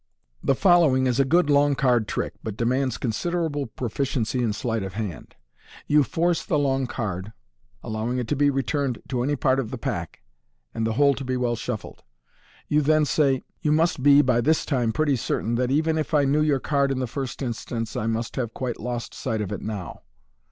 The 0.43 0.55
following 0.55 1.05
is 1.05 1.19
a 1.19 1.25
good 1.25 1.47
long 1.47 1.75
card 1.75 2.07
trick, 2.07 2.33
but 2.41 2.57
demands 2.57 2.97
consider 2.97 3.37
MODERN 3.43 3.51
MAGIC. 3.51 3.55
able 3.55 3.65
proficiency 3.67 4.41
in 4.41 4.51
sleight 4.51 4.81
of 4.81 4.93
hand. 4.93 5.35
You 5.85 6.01
''force 6.01 6.43
the 6.43 6.57
long 6.57 6.87
card, 6.87 7.33
allowing 7.83 8.17
it 8.17 8.27
to 8.29 8.35
be 8.35 8.49
returned 8.49 9.03
to 9.09 9.21
any 9.21 9.35
part 9.35 9.59
of 9.59 9.69
the 9.69 9.77
pack, 9.77 10.23
and 10.73 10.87
the 10.87 10.93
whole 10.93 11.13
to 11.13 11.23
be 11.23 11.37
well 11.37 11.55
shuffled. 11.55 12.01
You 12.67 12.81
then 12.81 13.05
say," 13.05 13.43
You 13.61 13.71
must 13.71 14.01
be 14.01 14.23
by 14.23 14.41
this 14.41 14.65
time 14.65 14.91
pretty 14.91 15.17
certain 15.17 15.53
that, 15.57 15.69
even 15.69 15.99
if 15.99 16.15
I 16.15 16.25
knew 16.25 16.41
your 16.41 16.59
card 16.59 16.91
in 16.91 16.97
the 16.97 17.05
first 17.05 17.43
instance, 17.43 17.95
I 17.95 18.07
must 18.07 18.37
have 18.37 18.55
quite 18.55 18.79
lost 18.79 19.13
sight 19.13 19.39
of 19.39 19.51
it 19.51 19.61
now. 19.61 20.01